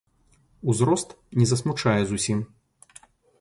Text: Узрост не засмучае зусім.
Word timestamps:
Узрост 0.71 1.09
не 1.41 1.45
засмучае 1.51 1.95
зусім. 2.13 2.39